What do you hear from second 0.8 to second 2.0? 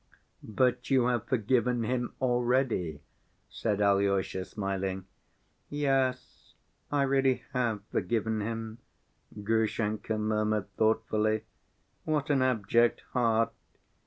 you have forgiven